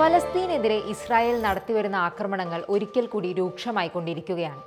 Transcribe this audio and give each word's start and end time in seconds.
ഫലസ്തീനെതിരെ 0.00 0.76
Israel 0.92 1.34
നടത്തിവരുന്ന 1.44 1.96
ആക്രമണങ്ങൾ 2.08 2.60
ഒരിക്കൽ 2.74 3.06
കൂടി 3.12 3.30
രൂക്ഷമായിക്കൊണ്ടിരിക്കുകയാണ്. 3.38 4.62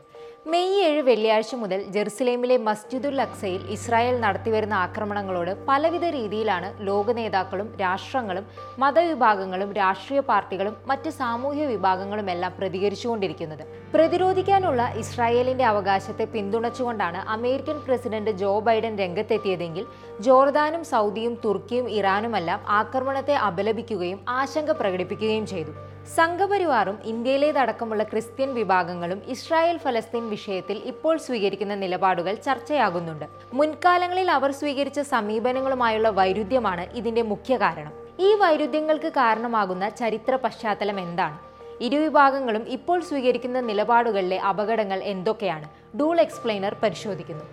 മെയ് 0.46 0.80
ഏഴ് 0.86 1.02
വെള്ളിയാഴ്ച 1.08 1.56
മുതൽ 1.60 1.82
ജെറുസലേമിലെ 1.96 2.56
മസ്ജിദുൽ 2.66 3.22
അക്സയിൽ 3.24 3.62
ഇസ്രായേൽ 3.76 4.16
നടത്തിവരുന്ന 4.24 4.76
ആക്രമണങ്ങളോട് 4.86 5.52
പലവിധ 5.70 6.06
രീതിയിലാണ് 6.16 6.70
ലോക 6.88 7.14
നേതാക്കളും 7.20 7.68
രാഷ്ട്രങ്ങളും 7.82 8.46
മതവിഭാഗങ്ങളും 8.84 9.70
രാഷ്ട്രീയ 9.78 10.24
പാർട്ടികളും 10.32 10.76
മറ്റ് 10.92 11.14
സാമൂഹ്യ 11.20 11.68
വിഭാഗങ്ങളുമെല്ലാം 11.72 12.52
പ്രതികരിച്ചുകൊണ്ടിരിക്കുന്നത്. 12.60 13.64
പ്രതിരോധിക്കാനുള്ള 13.96 14.82
ഇസ്രായേലിന്റെ 15.04 15.68
അവകാശത്തെ 15.72 16.28
പിന്തുണച്ചുകൊണ്ടാണ് 16.36 17.22
അമേരിക്കൻ 17.38 17.80
പ്രസിഡന്റ് 17.88 18.36
ജോ 18.44 18.54
ബൈഡൻ 18.68 18.94
രംഗത്തെത്തിയതെങ്കിൽ 19.04 19.88
ജോർദാനും 20.28 20.86
സൗദിയും 20.94 21.36
തുർക്കിയും 21.46 21.90
ഇറാനുമെല്ലാം 22.00 22.62
ആക്രമണത്തെ 22.82 23.38
അപലപിക്കുകയും 23.50 24.22
ആശങ്ക 24.42 24.72
പ്രകടിപ്പിക്കുകയും 24.82 25.48
ചെയ്തു. 25.54 25.74
സംഘപരിവാറും 26.08 27.00
ഇന്ത്യയിലേതടക്കമുള്ള 27.04 28.04
ക്രിസ്ത്യൻ 28.04 28.54
വിഭാഗങ്ങളും 28.54 29.22
ഇസ്രായേൽ 29.28 29.78
ഫലസ്തീൻ 29.78 30.30
വിഷയത്തിൽ 30.30 30.78
ഇപ്പോൾ 30.78 31.18
സ്വീകരിക്കുന്ന 31.18 31.76
നിലപാടുകൾ 31.76 32.36
ചർച്ചയാകുന്നുണ്ട്. 32.36 33.26
മുൻകാലങ്ങളിൽ 33.54 34.32
അവർ 34.32 34.52
സ്വീകരിച്ച 34.52 35.00
സമീപനങ്ങളുമായുള്ള 35.00 36.10
വൈരുദ്ധ്യമാണ് 36.10 36.96
ഇതിന്റെ 36.96 37.22
മുഖ്യ 37.22 37.58
കാരണം. 37.58 37.94
ഈ 38.20 38.34
വൈരുദ്ധ്യങ്ങൾക്ക് 38.34 39.10
കാരണമാകുന്ന 39.10 39.90
ചരിത്ര 39.90 40.36
പശ്ചാത്തലം 40.36 41.00
എന്താണ്? 41.00 41.40
ഇരുവിഭാഗങ്ങളും 41.82 42.68
ഇപ്പോൾ 42.68 43.00
സ്വീകരിക്കുന്ന 43.00 43.62
നിലപാടുകളിലെ 43.62 44.40
അപകടങ്ങൾ 44.40 45.04
എന്തൊക്കെയാണ്? 45.04 45.98
ഡൂൾ 45.98 46.22
എക്സ്പ്ലെയിനർ 46.22 46.76
പരിശോധിക്കുന്നു. 46.84 47.44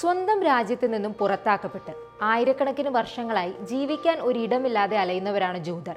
സ്വന്തം 0.00 0.42
രാജ്യത്ത് 0.42 0.94
നിന്നും 0.94 1.12
പുറത്താക്കപ്പെട്ട് 1.12 2.09
ആയിരക്കണക്കിന് 2.22 2.88
വർഷങ്ങളായി 2.88 3.52
ജീവിക്കാൻ 3.62 4.18
ഒരിടമില്ലാതെ 4.20 4.96
അലയുന്നവരാണ് 4.96 5.58
ജൂതർ. 5.58 5.96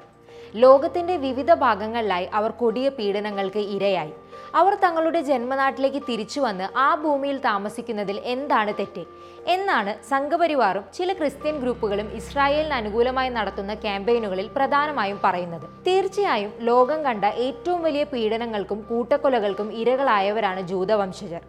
ലോകത്തിന്റെ 0.54 1.16
വിവിധ 1.16 1.54
ഭാഗങ്ങളിലായി 1.54 2.26
അവർ 2.34 2.50
കൊടിയ 2.50 2.88
പീഡനങ്ങൾക്ക് 2.88 3.58
ഇരയായി. 3.58 4.12
അവർ 4.54 4.74
തങ്ങളുടെ 4.74 5.20
ജന്മനാട്ടിലേക്ക് 5.20 6.02
തിരിച്ചു 6.08 6.40
വന്ന് 6.40 6.78
ആ 6.78 6.94
ഭൂമിയിൽ 6.94 7.38
താമസിക്കുന്നതിൽ 7.38 8.20
എന്താണ് 8.24 8.74
തെറ്റ്? 8.78 9.04
എന്നാണ് 9.46 10.08
സംഘപരിവാറും 10.08 10.84
ചില 10.94 11.12
ക്രിസ്ത്യൻ 11.12 11.60
ഗ്രൂപ്പുകളും 11.60 12.06
ഇസ്രായേലിന് 12.06 12.74
അനുകൂലമായി 12.74 13.28
നടത്തുന്ന 13.28 13.74
ക്യാമ്പയിനുകളിൽ 13.74 14.50
പ്രധാനമായും 14.56 15.20
പറയുന്നത്. 15.24 15.86
തീർച്ചയായും 15.86 16.52
ലോകം 16.60 17.04
കണ്ട 17.04 17.24
ഏറ്റവും 17.24 17.82
വലിയ 17.82 18.04
പീഡനങ്ങൾക്കും 18.04 18.80
കൂട്ടക്കൊലകൾക്കും 18.90 19.72
ഇരകളായവരാണ് 19.72 20.60
ജൂതവംശജർ. 20.60 21.40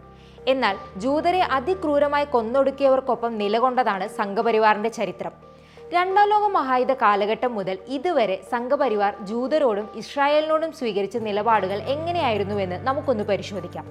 എന്നാൽ 0.52 0.76
ജൂതരെ 1.04 1.40
അതിക്രൂരമായി 1.56 2.26
കൊന്നൊടുക്കിയവർക്കൊപ്പം 2.34 3.32
നിലകൊണ്ടതാണ് 3.42 4.06
സംഘപരിവാറിന്റെ 4.20 4.90
ചരിത്രം. 4.98 5.34
രണ്ടാം 5.94 6.28
ലോക 6.30 6.44
മഹായുധ 6.54 6.92
കാലഘട്ടം 6.92 7.54
മുതൽ 7.54 7.76
ഇതുവരെ 7.96 8.36
സംഘപരിവാർ 8.52 9.12
ജൂതരോടും 9.28 9.86
ഇസ്രായേലിനോടും 9.94 10.72
സ്വീകരിച്ച 10.72 11.16
നിലപാടുകൾ 11.16 11.78
എങ്ങനെയായിരുന്നുവെന്ന് 11.94 12.78
നമുക്കൊന്ന് 12.86 13.24
പരിശോധിക്കാം. 13.24 13.84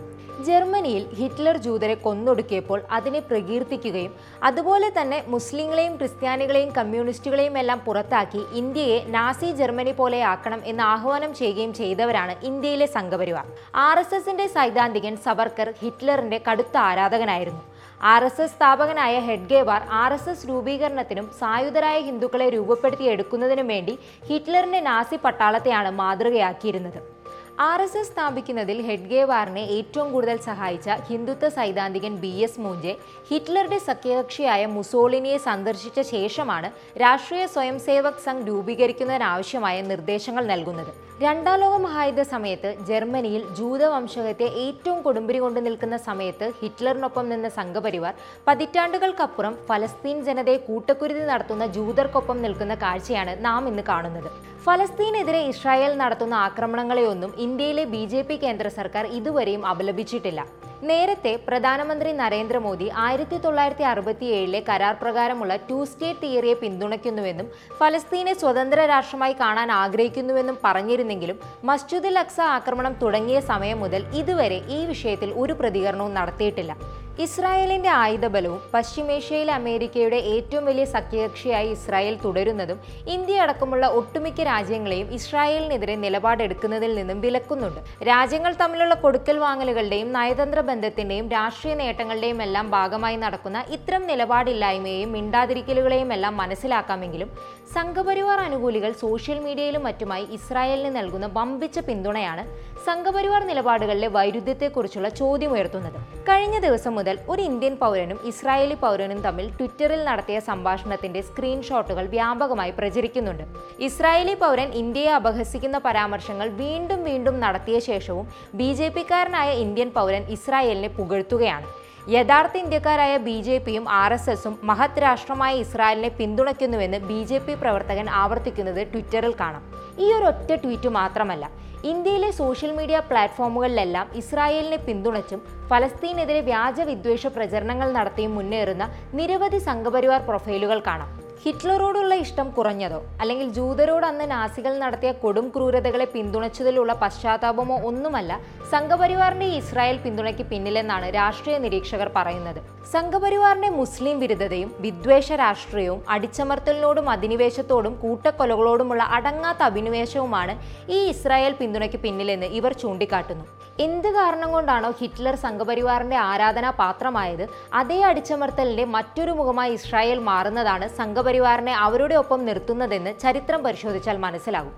ജർമ്മനിയിൽ 0.48 1.04
ഹിറ്റ്ലർ 1.20 1.58
ജൂതരെ 1.58 1.96
കൊന്നൊടുക്കിയപ്പോൾ 2.06 2.80
അതിനെ 2.92 3.20
പ്രകീർത്തിക്കുകയും 3.20 4.14
അതുപോലെ 4.44 4.90
തന്നെ 4.98 5.20
മുസ്ലിങ്ങളെയും 5.28 5.94
ക്രിസ്ത്യാനികളെയും 5.96 6.72
കമ്മ്യൂണിസ്റ്റുകളെയും 6.78 7.56
എല്ലാം 7.58 7.80
പുറത്താക്കി 7.86 8.42
ഇന്ത്യയെ 8.62 9.00
നാസി 9.16 9.52
ജർമ്മനി 9.52 9.92
പോലെ 9.92 10.20
ആക്കണം 10.34 10.62
എന്ന് 10.66 10.84
ആഹ്വാനം 10.84 11.32
ചെയ്യുകയും 11.34 11.74
ചെയ്തവരാണ് 11.74 12.36
ഇന്ത്യയിലെ 12.44 12.86
സംഘപരിവാർ. 12.98 13.46
ആർ 13.86 14.00
എസ് 14.00 14.16
എസിന്റെ 14.16 14.48
സൈദ്ധാന്തികൻ 14.58 15.16
സവർക്കർ 15.28 15.74
ഹിറ്റ്ലറിന്റെ 15.82 16.42
കടുത്ത 16.50 16.78
ആരാധകനായിരുന്നു. 16.78 17.64
ആർ 18.02 18.24
എസ് 18.24 18.42
എസ് 18.42 18.54
സ്ഥാപകനായ 18.54 19.20
ഹെഡ്ഗേവാർ 19.20 19.82
ആർ 19.90 20.14
എസ് 20.14 20.30
എസ് 20.30 20.48
രൂപീകരണത്തിനും 20.48 21.32
സായുധരായ 21.40 22.00
ഹിന്ദുക്കളെ 22.00 22.50
രൂപപ്പെടുത്തിയെടുക്കുന്നതിനും 22.50 23.68
വേണ്ടി 23.68 24.00
ഹിറ്റ്ലറിന്റെ 24.28 24.80
നാസി 24.80 25.16
പട്ടാളത്തെയാണ് 25.16 25.90
മാതൃകയാക്കിയിരുന്നത്. 25.90 27.15
ആർ 27.58 27.82
എസ് 27.82 27.98
എസ് 27.98 28.10
സ്ഥാപിക്കുന്നതിൽ 28.12 28.80
ഹെഡ്ഗേവാറിനെ 28.88 29.62
ഏറ്റവും 29.76 30.08
കൂടുതൽ 30.14 30.38
സഹായിച്ച 30.48 30.90
ഹിന്ദുത്വ 31.10 31.50
സൈദ്ധാന്തികൻ 31.58 32.14
ബി 32.24 32.32
എസ് 32.46 32.62
മൂഞ്ചെ 32.64 32.94
ഹിറ്റ്ലറുടെ 33.30 33.78
സഖ്യകക്ഷിയായ 33.86 34.66
മുസോളിനിയെ 34.74 35.38
സന്ദർശിച്ച 35.46 36.00
ശേഷമാണ് 36.10 36.70
രാഷ്ട്രീയ 37.04 37.46
സ്വയം 37.54 37.80
സേവക് 37.80 38.24
സംഘ് 38.26 38.48
രൂപീകരിക്കുന്നതിനാവശ്യമായ 38.48 39.82
നിർദ്ദേശങ്ങൾ 39.82 40.46
നൽകുന്നത്. 40.46 40.92
രണ്ടാം 41.22 41.60
ലോക 41.60 41.76
മഹായുദ്ധ 41.86 42.22
സമയത്ത് 42.32 42.70
ജർമ്മനിയിൽ 42.88 43.44
ജൂതവംശകത്തെ 43.58 44.48
ഏറ്റവും 44.64 45.02
കൊടുമ്പിരി 45.02 45.40
കൊണ്ടു 45.40 45.60
നിൽക്കുന്ന 45.60 45.98
സമയത്ത് 45.98 46.52
ഹിറ്റ്ലറിനൊപ്പം 46.62 47.30
നിന്ന 47.30 47.50
സംഘപരിവാർ 47.50 48.14
പതിറ്റാണ്ടുകൾക്കപ്പുറം 48.48 49.56
ഫലസ്തീൻ 49.70 50.20
ജനതയെ 50.26 50.58
കൂട്ടക്കുരുതി 50.68 51.24
നടത്തുന്ന 51.32 51.68
ജൂതർക്കൊപ്പം 51.78 52.42
നിൽക്കുന്ന 52.42 52.76
കാഴ്ചയാണ് 52.76 53.46
നാം 53.46 53.68
ഇന്ന് 53.68 53.86
കാണുന്നത്. 53.92 54.30
ഫലസ്തീനെതിരെ 54.66 55.40
ഇസ്രായേൽ 55.50 55.92
നടത്തുന്ന 55.98 56.34
ആക്രമണങ്ങളെയൊന്നും 56.34 57.32
ഇന്ത്യയിലെ 57.46 57.84
ബി 57.94 58.04
ജെ 58.12 58.22
പി 58.28 58.36
കേന്ദ്ര 58.44 58.68
സർക്കാർ 58.76 59.06
ഇതുവരെയും 59.18 59.64
അപലപിച്ചിട്ടില്ല. 59.72 60.42
നേരത്തെ 60.90 61.32
പ്രധാനമന്ത്രി 61.48 62.10
നരേന്ദ്രമോദി 62.20 62.88
ആയിരത്തി 63.06 63.38
തൊള്ളായിരത്തി 63.44 63.86
അറുപത്തി 63.92 64.28
ഏഴിലെ 64.38 64.60
കരാർ 64.70 64.96
പ്രകാരമുള്ള 65.04 65.54
ടു 65.70 65.78
സ്റ്റേറ്റ് 65.92 66.22
തിയറിയെ 66.24 66.56
പിന്തുണയ്ക്കുന്നുവെന്നും 66.64 67.48
ഫലസ്തീനെ 67.80 68.34
സ്വതന്ത്ര 68.42 68.86
രാഷ്ട്രമായി 68.94 69.36
കാണാൻ 69.44 69.72
ആഗ്രഹിക്കുന്നുവെന്നും 69.84 70.58
പറഞ്ഞിരുന്നെങ്കിലും 70.66 71.40
മസ്ജിദുൽ 71.70 72.20
അക്സ 72.24 72.40
ആക്രമണം 72.58 72.96
തുടങ്ങിയ 73.04 73.40
സമയം 73.52 73.80
മുതൽ 73.86 74.04
ഇതുവരെ 74.22 74.60
ഈ 74.78 74.80
വിഷയത്തിൽ 74.92 75.32
ഒരു 75.44 75.56
പ്രതികരണവും 75.62 76.14
നടത്തിയിട്ടില്ല. 76.20 76.76
ഇസ്രായേലിന്റെ 77.24 77.90
ആയുധബലവും 77.90 78.62
പശ്ചിമേഷ്യയിലെ 78.74 79.54
അമേരിക്കയുടെ 79.54 80.18
ഏറ്റവും 80.32 80.66
വലിയ 80.66 80.86
സഖ്യകക്ഷിയായി 80.86 81.70
ഇസ്രായേൽ 81.76 82.16
തുടരുന്നതും 82.26 82.80
ഇന്ത്യ 83.08 83.44
അടക്കമുള്ള 83.44 83.86
ഒട്ടുമിക്ക 83.88 84.44
രാജ്യങ്ങളെയും 84.44 85.08
ഇസ്രായേലിനെതിരെ 85.08 85.96
നിലപാടെടുക്കുന്നതിൽ 85.96 86.96
നിന്നും 86.96 87.22
വിലക്കുന്നുണ്ട്. 87.22 87.80
രാജ്യങ്ങൾ 88.08 88.56
തമ്മിലുള്ള 88.62 88.94
കൊടുക്കൽ 88.94 89.38
വാങ്ങലുകളുടെയും 89.38 90.14
നയതന്ത്ര 90.14 90.60
ബന്ധത്തിന്റെയും 90.62 91.32
രാഷ്ട്രീയ 91.32 91.76
നേട്ടങ്ങളുടെയും 91.76 92.42
എല്ലാം 92.42 92.72
ഭാഗമായി 92.72 93.16
നടക്കുന്ന 93.16 93.64
ഇത്തരം 93.72 94.08
നിലപാടില്ലായ്മയെയും 94.08 95.12
മിണ്ടാതിരിക്കലുകളെയും 95.12 96.14
എല്ലാം 96.14 96.38
മനസ്സിലാക്കാമെങ്കിലും 96.38 97.32
സംഘപരിവാർ 97.76 98.40
അനുകൂലികൾ 98.40 98.92
സോഷ്യൽ 98.92 99.40
മീഡിയയിലും 99.40 99.84
മറ്റുമായി 99.84 100.28
ഇസ്രായേലിന് 100.32 100.96
നൽകുന്ന 100.96 101.28
വമ്പിച്ച 101.34 101.80
പിന്തുണയാണ് 101.80 102.46
സംഘപരിവാർ 102.86 103.42
നിലപാടുകളിലെ 103.44 104.08
വൈരുദ്ധ്യത്തെക്കുറിച്ചുള്ള 104.08 105.10
ചോദ്യമുയർത്തുന്നത് 105.10 106.00
കഴിഞ്ഞ 106.30 106.60
ദിവസം 106.60 106.94
മുതൽ 107.06 107.18
ഒരു 107.32 107.42
ഇന്ത്യൻ 107.50 107.74
പൗരനും 107.82 108.20
ഇസ്രായേലി 108.30 108.76
പൗരനും 108.84 109.20
തമ്മിൽ 109.26 109.48
ട്വിറ്ററിൽ 109.58 110.00
നടത്തിയ 110.08 110.38
സംഭാഷണത്തിന്റെ 110.48 111.22
സ്ക്രീൻഷോട്ടുകൾ 111.28 112.06
വ്യാപകമായി 112.14 112.72
പ്രചരിക്കുന്നുണ്ട്. 112.80 113.44
ഇസ്രായേലി 113.88 114.36
പൗരൻ 114.44 114.70
ഇന്ത്യയെ 114.82 115.12
അപഹസിക്കുന്ന 115.18 115.78
പരാമർശങ്ങൾ 115.86 116.48
വീണ്ടും 116.62 117.02
വീണ്ടും 117.10 117.36
നടത്തിയ 117.44 117.80
ശേഷവും 117.90 118.26
ബി 118.62 118.70
ജെ 118.80 118.88
പിക്കാരനായ 118.96 119.52
ഇന്ത്യൻ 119.66 119.92
പൗരൻ 119.98 120.26
ഇസ്രായേലിനെ 120.38 120.90
പുകഴ്ത്തുകയാണ്. 120.98 121.68
യഥാർത്ഥ 122.16 122.58
ഇന്ത്യക്കാരായ 122.64 123.14
ബി 123.28 123.38
ജെ 123.46 123.60
പിയും 123.68 123.86
ആർ 124.02 124.14
എസ് 124.18 124.30
എസും 124.36 124.56
മഹത് 124.70 125.00
രാഷ്ട്രമായ 125.06 125.54
ഇസ്രായേലിനെ 125.66 126.12
പിന്തുണയ്ക്കുന്നുവെന്ന് 126.20 127.02
ബി 127.12 127.22
ജെ 127.30 127.40
പി 127.46 127.56
പ്രവർത്തകൻ 127.62 128.10
ആവർത്തിക്കുന്നത് 128.24 128.82
ട്വിറ്ററിൽ 128.94 129.36
കാണാം. 129.44 129.64
ഈ 130.04 130.08
ഒരു 130.18 130.26
ഒറ്റ 130.32 130.52
ട്വീറ്റ് 130.64 130.90
മാത്രമല്ല 131.00 131.46
ഇന്ത്യയിലെ 131.90 132.30
സോഷ്യൽ 132.40 132.72
മീഡിയ 132.78 132.98
പ്ലാറ്റ്ഫോമുകളിലെല്ലാം 133.10 134.08
ഇസ്രായേലിനെ 134.22 134.80
പിന്തുണച്ചും 134.88 135.42
ഫലസ്തീനെതിരെ 135.72 136.42
വ്യാജ 136.50 136.80
വിദ്വേഷ 136.90 137.28
പ്രചരണങ്ങൾ 137.36 137.90
നടത്തിയും 137.98 138.34
മുന്നേറുന്ന 138.38 138.86
നിരവധി 139.20 139.60
സംഘപരിവാർ 139.68 140.22
പ്രൊഫൈലുകൾ 140.30 140.80
കാണാം. 140.88 141.10
ഹിറ്റ്ലറോടുള്ള 141.44 142.14
ഇഷ്ടം 142.24 142.50
കുറഞ്ഞതോ? 142.50 143.00
അല്ലെങ്കിൽ 143.22 143.48
ജൂതരോട് 143.58 144.06
അന്ന് 144.06 144.26
നാസികൾ 144.32 144.74
നടത്തിയ 144.84 145.12
കൊടും 145.24 145.46
ക്രൂരതകളെ 145.56 146.08
പിന്തുണച്ചതിലുള്ള 146.14 146.94
പശ്ചാത്താപമോ 146.94 147.78
ഒന്നുമല്ല 147.90 148.40
സംഘപരിവാറിന്റെ 148.72 149.46
ഇസ്രായേൽ 149.46 149.98
പിന്തുണയ്ക്ക് 150.06 150.46
പിന്നിലെന്നാണ് 150.52 151.08
രാഷ്ട്രീയ 151.14 151.58
നിരീക്ഷകർ 151.58 152.10
പറയുന്നത്. 152.16 152.60
സംഘപരിവാറിന്റെ 152.94 153.70
മുസ്ലിം 153.70 154.20
വിരുദ്ധതയും 154.20 154.72
വിദ്വേഷ 154.80 155.32
രാഷ്ട്രീയവും 155.44 156.02
അടിച്ചമർത്തലിനോടും 156.10 157.10
അധിനിവേശത്തോടും 157.10 157.94
കൂട്ടക്കൊലകളോടുമുള്ള 158.02 159.04
അടങ്ങാത്ത 159.18 159.62
അഭിനിവേശവുമാണ് 159.64 160.56
ഈ 160.90 161.00
ഇസ്രായേൽ 161.14 161.56
പിന്തുണയ്ക്ക് 161.62 161.98
പിന്നിലെന്ന് 161.98 162.46
ഇവർ 162.46 162.74
ചൂണ്ടിക്കാട്ടുന്നു. 162.74 163.46
എന്ത് 163.80 164.10
കാരണം 164.18 164.50
കൊണ്ടാണോ 164.52 164.90
ഹിറ്റ്ലർ 165.00 165.36
സംഘപരിവാറിന്റെ 165.36 166.16
ആരാധനാ 166.16 166.70
പാത്രമായത് 166.82 167.46
അതേ 167.74 167.98
അടിച്ചമർത്തലിന്റെ 168.10 168.86
മറ്റൊരു 168.86 169.32
മുഖമായി 169.32 169.74
ഇസ്രായേൽ 169.74 170.20
മാറുന്നതാണ് 170.20 170.88
സംഘപരിവാറിനെ 171.26 171.74
അവരുടെ 171.84 172.16
ഒപ്പം 172.22 172.40
നിർത്തുന്നതെന്ന് 172.48 173.12
ചരിത്രം 173.22 173.60
പരിശോധിച്ചാൽ 173.66 174.18
മനസ്സിലാകും. 174.26 174.74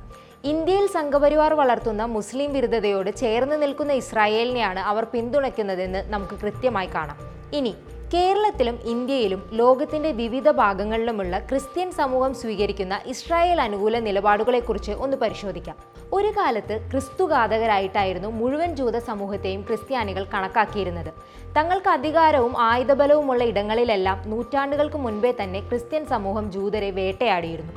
ഇന്ത്യയിൽ 0.52 0.86
സംഘപരിവാർ 0.94 1.52
വളർത്തുന്ന 1.62 2.04
മുസ്ലിം 2.14 2.50
വിരുദ്ധതയോട് 2.56 3.10
ചേർന്ന് 3.22 3.56
നിൽക്കുന്ന 3.64 3.92
ഇസ്രായേലിനെയാണ് 4.02 4.82
അവർ 4.92 5.04
പിന്തുണയ്ക്കുന്നതെന്ന് 5.14 6.02
നമുക്ക് 6.14 6.36
കൃത്യമായി 6.44 6.90
കാണാം. 6.94 7.18
ഇനി 7.60 7.74
കേരളത്തിലും 8.14 8.80
ഇന്ത്യയിലും 8.84 9.50
ലോകത്തിന്റെ 9.52 10.12
വിവിധ 10.12 10.52
ഭാഗങ്ങളിലുമുള്ള 10.52 11.40
ക്രിസ്ത്യൻ 11.40 11.92
സമൂഹം 11.92 12.34
സ്വീകരിക്കുന്ന 12.34 13.00
ഇസ്രായേൽ 13.06 13.62
അനുകൂല 13.62 14.00
നിലപാടുകളെക്കുറിച്ച് 14.00 14.92
ഒന്ന് 14.92 15.18
പരിശോധിക്കാം. 15.18 15.76
ഒരു 16.14 16.28
കാലത്ത് 16.28 16.92
ക്രിസ്തുഘാതകരായിട്ടായിരുന്നു 16.92 18.28
മുഴുവൻ 18.28 18.76
ജൂത 18.76 18.98
സമൂഹത്തെയും 18.98 19.62
ക്രിസ്ത്യാനികൾ 19.62 20.24
കണക്കാക്കിയിരുന്നത്. 20.24 21.14
തങ്ങൾക്ക് 21.58 21.90
അധികാരവും 21.90 22.54
ആയുധബലവുമുള്ള 22.60 23.44
ഇടങ്ങളിലെല്ലാം 23.44 24.30
നൂറ്റാണ്ടുകൾക്ക് 24.30 24.98
മുൻപേ 24.98 25.34
തന്നെ 25.44 25.60
ക്രിസ്ത്യൻ 25.60 26.06
സമൂഹം 26.06 26.52
ജൂതരെ 26.52 26.92
വേട്ടയാടിയിരുന്നു. 26.92 27.74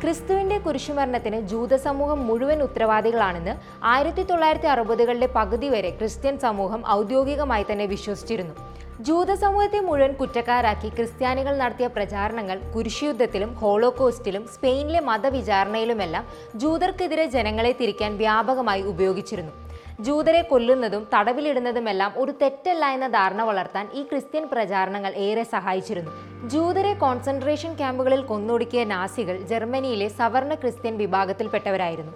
ക്രിസ്തുവിന്റെ 0.00 0.58
കുരിശുമരണത്തിന് 0.58 1.40
ജൂതസമൂഹം 1.40 2.26
മുഴുവൻ 2.26 2.62
ഉത്തരവാദികളാണെന്ന് 2.62 3.54
ആയിരത്തി 3.84 4.22
തൊള്ളായിരത്തി 4.22 4.66
അറുപതുകളുടെ 4.66 5.28
പകുതി 5.36 5.68
വരെ 5.68 5.90
ക്രിസ്ത്യൻ 5.90 6.38
സമൂഹം 6.38 6.82
ഔദ്യോഗികമായി 6.88 7.64
തന്നെ 7.72 7.86
വിശ്വസിച്ചിരുന്നു. 7.86 8.54
ജൂത 9.06 9.32
സമൂഹത്തെ 9.32 9.80
മുഴുവൻ 9.80 10.12
കുറ്റക്കാരാക്കി 10.12 10.88
ക്രിസ്ത്യാനികൾ 10.88 11.56
നടത്തിയ 11.56 11.86
പ്രചാരണങ്ങൾ 11.86 12.56
കുരിശുയുദ്ധത്തിലും 12.74 13.54
ഹോളോകോസ്റ്റിലും 13.54 14.44
സ്പെയിനിലെ 14.54 15.00
മതവിചാരണയിലുമെല്ലാം 15.00 16.24
ജൂതർക്കെതിരെ 16.62 17.26
ജനങ്ങളെ 17.26 17.72
തിരിക്കാൻ 17.80 18.16
വ്യാപകമായി 18.16 18.82
ഉപയോഗിച്ചിരുന്നു. 18.82 19.52
ജൂതരെ 20.00 20.42
കൊല്ലുന്നതും 20.42 21.06
തടവിലിടുന്നതുമെല്ലാം 21.14 22.12
ഒരു 22.16 22.32
തെറ്റല്ല 22.42 22.84
എന്ന 22.86 23.06
ധാരണ 23.08 23.42
വളർത്താൻ 23.42 23.86
ഈ 23.94 24.02
ക്രിസ്ത്യൻ 24.02 24.44
പ്രചാരണങ്ങൾ 24.52 25.12
ഏറെ 25.26 25.42
സഹായിച്ചിരുന്നു. 25.42 26.12
ജൂതരെ 26.48 26.94
കോൺസെൻട്രേഷൻ 26.94 27.74
ക്യാമ്പുകളിൽ 27.74 28.20
കൊന്നൊടുക്കിയ 28.20 28.84
നാസികൾ 28.84 29.38
ജർമ്മനിയിലെ 29.52 30.08
സവർണ 30.08 30.54
ക്രിസ്ത്യൻ 30.54 30.96
വിഭാഗത്തിൽപ്പെട്ടവരായിരുന്നു. 30.96 32.14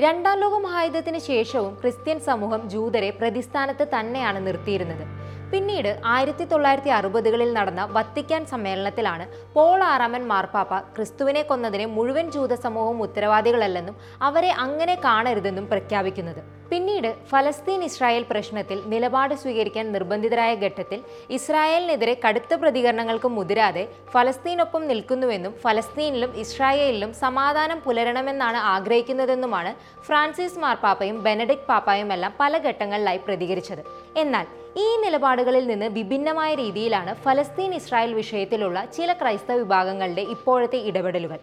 രണ്ടാം 0.00 0.38
ലോക 0.38 0.54
മഹായുദ്ധത്തിന് 0.66 1.18
ശേഷവും 1.18 1.74
ക്രിസ്ത്യൻ 1.80 2.20
സമൂഹം 2.20 2.62
ജൂതരെ 2.70 3.10
പ്രതിസ്ഥാനത്ത് 3.10 3.86
തന്നെയാണ് 3.98 4.46
നിർത്തിയിരുന്നത്. 4.46 5.21
പിന്നീട് 5.52 5.88
ആയിരത്തി 6.12 6.44
തൊള്ളായിരത്തി 6.50 6.90
അറുപതുകളിൽ 6.98 7.50
നടന്ന 7.56 7.82
വത്തിക്കാൻ 7.96 8.42
സമ്മേളനത്തിലാണ് 8.52 9.24
പോൾ 9.56 9.80
ആറാമൻ 9.90 10.22
മാർപ്പാപ്പ 10.30 10.78
ക്രിസ്തുവിനെ 10.96 11.42
കൊന്നതിന് 11.50 11.86
മുഴുവൻ 11.96 12.26
ജൂത 12.34 12.54
സമൂഹവും 12.64 13.00
ഉത്തരവാദികളല്ലെന്നും 13.06 13.96
അവരെ 14.28 14.50
അങ്ങനെ 14.64 14.94
കാണരുതെന്നും 15.06 15.66
പ്രഖ്യാപിക്കുന്നത്. 15.72 16.40
പിന്നീട് 16.72 17.08
ഫലസ്തീൻ 17.30 17.80
ഇസ്രായേൽ 17.86 18.22
പ്രശ്നത്തിൽ 18.28 18.78
നിലപാട് 18.92 19.32
സ്വീകരിക്കാൻ 19.40 19.86
നിർബന്ധിതരായ 19.94 20.52
ഘട്ടത്തിൽ 20.66 21.00
ഇസ്രായേലിനെതിരെ 21.36 22.14
കടുത്ത 22.22 22.54
പ്രതികരണങ്ങൾക്ക് 22.62 23.28
മുതിരാതെ 23.34 23.82
ഫലസ്തീനൊപ്പം 24.14 24.82
നിൽക്കുന്നുവെന്നും 24.90 25.52
ഫലസ്തീനിലും 25.64 26.32
ഇസ്രായേലിലും 26.44 27.12
സമാധാനം 27.20 27.78
പുലരണമെന്നാണ് 27.86 28.60
ആഗ്രഹിക്കുന്നതെന്നുമാണ് 28.74 29.72
ഫ്രാൻസിസ് 30.08 30.62
മാർപ്പാപ്പയും 30.64 31.18
ബെനഡിക് 31.28 31.68
പാപ്പായും 31.70 32.10
എല്ലാം 32.16 32.34
പല 32.40 32.62
ഘട്ടങ്ങളിലായി 32.68 33.22
പ്രതികരിച്ചത്. 33.28 33.84
എന്നാൽ 34.24 34.46
ഈ 34.86 34.88
നിലപാടുകളിൽ 35.06 35.66
നിന്ന് 35.72 35.90
വിഭിന്നമായ 36.00 36.50
രീതിയിലാണ് 36.64 37.14
ഫലസ്തീൻ 37.24 37.72
ഇസ്രായേൽ 37.82 38.14
വിഷയത്തിലുള്ള 38.22 38.78
ചില 38.98 39.12
ക്രൈസ്തവ 39.22 39.58
വിഭാഗങ്ങളുടെ 39.64 40.24
ഇപ്പോഴത്തെ 40.36 40.80
ഇടപെടലുകൾ. 40.90 41.40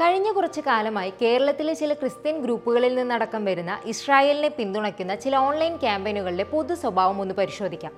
കഴിഞ്ഞ 0.00 0.32
കുറച്ചു 0.32 0.60
കാലമായി 0.60 1.12
കേരളത്തിലെ 1.22 1.74
ചില 1.74 1.92
ക്രിസ്ത്യൻ 1.92 2.40
ഗ്രൂപ്പുകളിൽ 2.40 2.94
നിന്നടക്കം 2.94 3.44
വരുന്ന 3.44 3.80
ഇസ്രായേലിനെ 3.84 4.48
പിന്തുണയ്ക്കുന്ന 4.48 5.14
ചില 5.14 5.36
ഓൺലൈൻ 5.36 5.76
ക്യാമ്പയിനുകളുടെ 5.76 6.42
പൊതു 6.42 6.74
സ്വഭാവം 6.74 7.20
ഒന്ന് 7.20 7.34
പരിശോധിക്കാം. 7.34 7.92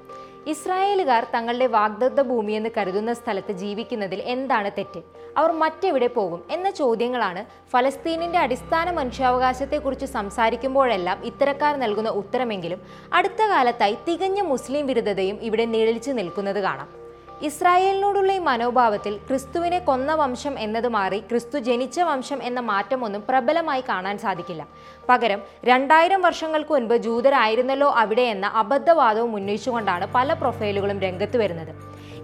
ഇസ്രായേലുകാർ 0.46 1.26
തങ്ങളുടെ 1.34 1.66
വാഗ്ദത്ത 1.66 2.20
ഭൂമിയെന്ന് 2.20 2.70
കരുതുന്ന 2.76 3.12
സ്ഥലത്ത് 3.12 3.52
ജീവിക്കുന്നതിൽ 3.52 4.22
എന്താണ് 4.22 4.70
തെറ്റ്? 4.78 5.00
അവർ 5.36 5.52
മറ്റെവിടെ 5.52 6.06
പോകും? 6.06 6.44
എന്ന 6.50 6.70
ചോദ്യങ്ങളാണ് 6.70 7.44
ഫലസ്തീനിന്റെ 7.70 8.38
അടിസ്ഥാന 8.38 8.90
മനുഷ്യാവകാശത്തെക്കുറിച്ച് 8.90 10.06
സംസാരിക്കുമ്പോഴെല്ലാം 10.06 11.24
ഇത്തരക്കാർ 11.24 11.76
നൽകുന്ന 11.76 12.10
ഉത്തരമെങ്കിലും 12.10 12.82
അടുത്ത 13.12 13.42
കാലത്തായി 13.42 13.98
തികഞ്ഞ 14.08 14.40
മുസ്ലിം 14.40 14.86
വിരുദ്ധതയും 14.86 15.38
ഇവിടെ 15.42 15.64
നിഴലിച്ചു 15.64 16.10
നിൽക്കുന്നത് 16.10 16.60
കാണാം. 16.60 16.97
ഇസ്രായേലിനോടുള്ള 17.42 18.32
ഈ 18.32 18.38
മനോഭാവത്തിൽ 18.38 19.16
ക്രിസ്തുവിനെ 19.16 19.78
കൊന്ന 19.78 20.14
വംശം 20.14 20.58
എന്നത് 20.58 20.88
മാറി 20.88 21.18
ക്രിസ്തു 21.18 21.58
ജനിച്ച 21.58 22.00
വംശം 22.00 22.42
എന്ന 22.42 22.60
മാറ്റമൊന്നും 22.60 23.22
പ്രബലമായി 23.28 23.80
കാണാൻ 23.88 24.18
സാധിക്കില്ല. 24.18 24.66
പകരം 25.08 25.42
രണ്ടായിരം 25.64 26.22
വർഷങ്ങൾക്ക് 26.22 26.72
മുൻപ് 26.72 26.94
ജൂതരായിരുന്നല്ലോ 26.96 27.90
അവിടെ 27.90 28.22
എന്ന 28.22 28.46
അബദ്ധവാദവും 28.46 29.34
ഉന്നയിച്ചുകൊണ്ടാണ് 29.34 30.06
പല 30.14 30.32
പ്രൊഫൈലുകളും 30.32 31.00
രംഗത്ത് 31.00 31.36
വരുന്നത്. 31.36 31.72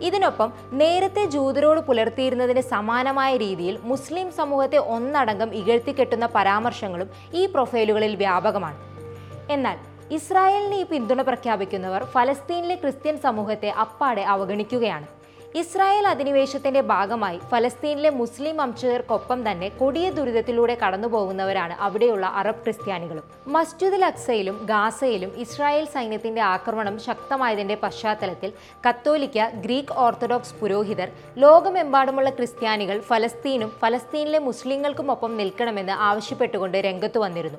ഇതിനൊപ്പം 0.02 0.52
നേരത്തെ 0.72 1.24
ജൂതരോട് 1.24 1.80
പുലർത്തിയിരുന്നതിന് 1.80 2.60
സമാനമായ 2.60 3.36
രീതിയിൽ 3.36 3.78
മുസ്ലിം 3.82 4.32
സമൂഹത്തെ 4.32 4.76
ഒന്നടങ്കം 4.76 5.54
ഇകഴ്ത്തിക്കെട്ടുന്ന 5.54 6.28
പരാമർശങ്ങളും 6.34 7.10
ഈ 7.34 7.46
പ്രൊഫൈലുകളിൽ 7.46 8.16
വ്യാപകമാണ്. 8.16 8.78
എന്നാൽ 9.52 9.93
ഇസ്രായേലിന് 10.10 10.74
ഈ 10.74 10.82
പിന്തുണ 10.82 11.22
പ്രഖ്യാപിക്കുന്നവർ 11.22 12.04
ഫലസ്തീനിലെ 12.04 12.74
ക്രിസ്ത്യൻ 12.74 13.18
സമൂഹത്തെ 13.18 13.70
അപ്പാടെ 13.70 14.22
അവഗണിക്കുകയാണ്. 14.22 15.06
ഇസ്രായേൽ 15.56 16.06
അധിനിവേശത്തിന്റെ 16.06 16.80
ഭാഗമായി 16.80 17.40
ഫലസ്തീനിലെ 17.50 18.10
മുസ്ലിം 18.10 18.56
വംശജർക്കൊപ്പം 18.56 19.50
തന്നെ 19.50 19.68
കൊടിയ 19.68 20.10
ദുരിതത്തിലൂടെ 20.10 20.74
കടന്നുപോകുന്നവരാണ് 20.74 21.72
അവിടെയുള്ള 21.72 22.26
അറബ് 22.26 22.64
ക്രിസ്ത്യാനികളും. 22.64 23.22
മസ്ജിദുൽ 23.46 24.04
അക്സയിലും 24.04 24.66
ഗാസയിലും 24.66 25.32
ഇസ്രായേൽ 25.36 25.84
സൈന്യത്തിന്റെ 25.84 26.40
ആക്രമണം 26.40 27.00
ശക്തമായതിന്റെ 27.00 27.74
പശ്ചാത്തലത്തിൽ 27.74 28.52
കത്തോലിക്ക 28.88 29.48
ഗ്രീക്ക് 29.48 29.92
ഓർത്തഡോക്സ് 29.92 30.54
പുരോഹിതർ 30.54 31.10
ലോകമെമ്പാടുമുള്ള 31.36 32.30
ക്രിസ്ത്യാനികൾ 32.30 33.00
ഫലസ്തീനും 33.00 33.72
ഫലസ്തീനിലെ 33.80 34.38
മുസ്ലിങ്ങൾക്കുമൊപ്പം 34.38 35.36
നിൽക്കണമെന്ന് 35.36 35.92
ആവശ്യപ്പെട്ടുകൊണ്ട് 35.92 36.78
രംഗത്തു 36.78 37.18
വന്നിരുന്നു. 37.18 37.58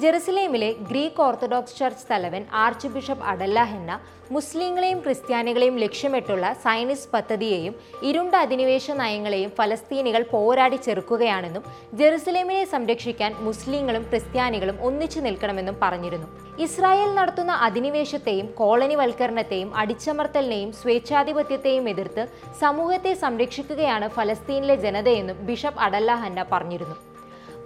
ജെറുസലേമിലെ 0.00 0.68
ഗ്രീക്ക് 0.88 1.20
ഓർത്തഡോക്സ് 1.22 1.76
ചർച്ച് 1.78 2.06
തലവൻ 2.10 2.42
ആർച്ച് 2.60 2.88
ബിഷപ്പ് 2.94 3.26
അഡല്ല 3.30 3.58
എന്ന 3.78 3.94
മുസ്ലിങ്ങളെയും 4.30 4.98
ക്രിസ്ത്യാനികളെയും 5.04 5.76
ലക്ഷ്യമിട്ടുള്ള 5.82 6.44
സൈനിസ് 6.62 7.10
പദ്ധതിയെയും 7.14 7.74
ഇരുണ്ട 8.10 8.34
അധിനിവേശ 8.46 8.86
നയങ്ങളെയും 9.00 9.50
ഫലസ്തീനികൾ 9.58 10.22
പോരാടി 10.32 10.78
ചെറുക്കുകയാണെന്നും 10.86 11.66
ജെറുസലേമിനെ 12.00 12.64
സംരക്ഷിക്കാൻ 12.72 13.32
മുസ്ലിങ്ങളും 13.48 14.06
ക്രിസ്ത്യാനികളും 14.08 14.78
ഒന്നിച്ചു 14.88 15.22
നിൽക്കണമെന്നും 15.26 15.78
പറഞ്ഞിരുന്നു. 15.84 16.30
ഇസ്രായേൽ 16.58 17.12
നടത്തുന്ന 17.20 17.52
അധിനിവേശത്തെയും 17.68 18.48
കോളനിവൽക്കരണത്തെയും 18.62 19.70
അടിച്ചമർത്തലിനെയും 19.84 20.72
സ്വേച്ഛാധിപത്യത്തെയും 20.80 21.86
എതിർത്ത് 21.94 22.26
സമൂഹത്തെ 22.64 23.14
സംരക്ഷിക്കുകയാണ് 23.24 24.08
ഫലസ്തീനിലെ 24.18 24.78
ജനതയെന്നും 24.86 25.46
ബിഷപ്പ് 25.46 25.82
അഡല്ലാഹന്ന 25.88 26.42
പറഞ്ഞിരുന്നു. 26.52 26.98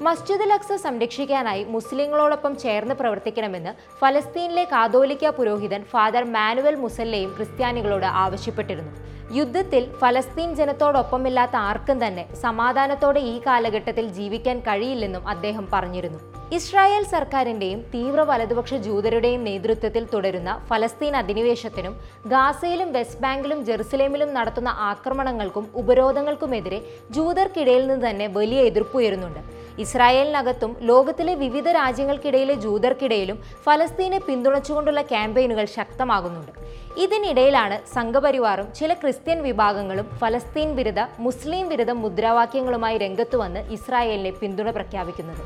മസ്ജിദ് 0.05 0.47
അക്സ 0.55 0.73
സംരക്ഷിക്കാനായി 0.83 1.65
മുസ്ലിങ്ങളോടൊപ്പം 1.65 2.59
ചേർന്ന് 2.59 2.95
പ്രവർത്തിക്കണമെന്ന് 2.95 3.73
ഫലസ്തീനിലെ 4.01 4.65
കാതോലിക്ക 4.73 5.31
പുരോഹിതൻ 5.37 5.83
ഫാദർ 5.93 6.25
മാനുവൽ 6.25 6.75
മുസല്ലയും 6.75 7.31
ക്രിസ്ത്യാനികളോട് 7.37 8.07
ആവശ്യപ്പെട്ടിരുന്നു. 8.25 8.93
യുദ്ധത്തിൽ 9.37 9.89
ഫലസ്തീൻ 10.01 10.55
ജനത്തോടൊപ്പമില്ലാത്ത 10.55 11.57
ആർക്കും 11.57 12.07
തന്നെ 12.07 12.27
സമാധാനത്തോടെ 12.43 13.21
ഈ 13.21 13.41
കാലഘട്ടത്തിൽ 13.47 14.09
ജീവിക്കാൻ 14.09 14.61
കഴിയില്ലെന്നും 14.61 15.29
അദ്ദേഹം 15.29 15.69
പറഞ്ഞിരുന്നു. 15.73 16.21
ഇസ്രായേൽ 16.53 17.05
സർക്കാരിന്റെയും 17.05 17.81
തീവ്ര 17.95 18.21
വലതുപക്ഷ 18.21 18.75
ജൂതരുടെയും 18.75 19.45
നേതൃത്വത്തിൽ 19.45 20.09
തുടരുന്ന 20.13 20.61
ഫലസ്തീൻ 20.69 21.17
അധിനിവേശത്തിനും 21.17 21.97
ഗാസയിലും 22.27 22.93
വെസ്റ്റ് 22.93 23.21
ബാങ്കിലും 23.21 23.65
ജെറുസലേമിലും 23.65 24.35
നടത്തുന്ന 24.35 24.69
ആക്രമണങ്ങൾക്കും 24.69 25.67
ഉപരോധങ്ങൾക്കുമെതിരെ 25.75 26.81
ജൂതർക്കിടയിൽ 27.11 27.87
നിന്ന് 27.87 28.11
തന്നെ 28.11 28.29
വലിയ 28.39 28.61
എതിർപ്പുയരുന്നുണ്ട് 28.63 29.56
ഇസ്രായേലിനകത്തും 29.79 30.77
ലോകത്തിലെ 30.81 31.35
വിവിധ 31.35 31.69
രാജ്യങ്ങൾക്കിടയിലെ 31.69 32.55
ജൂതർക്കിടയിലും 32.55 33.39
ഫലസ്തീനെ 33.67 34.19
പിന്തുണച്ചുകൊണ്ടുള്ള 34.19 35.03
ക്യാമ്പയിനുകൾ 35.03 35.65
ശക്തമാകുന്നുണ്ട്. 35.65 36.53
ഇതിനിടയിലാണ് 36.99 37.79
സംഘപരിവാറും 37.95 38.75
ചില 38.75 38.93
ക്രിസ്ത്യൻ 38.95 39.43
വിഭാഗങ്ങളും 39.43 40.19
ഫലസ്തീൻ 40.19 40.77
വിരുദ്ധ 40.77 41.01
മുസ്ലിം 41.19 41.69
വിരുദ്ധ 41.69 41.91
മുദ്രാവാക്യങ്ങളുമായി 41.91 42.99
രംഗത്തുവന്ന് 42.99 43.73
ഇസ്രായേലിനെ 43.73 44.31
പിന്തുണ 44.31 44.71
പ്രഖ്യാപിക്കുന്നത്. 44.71 45.43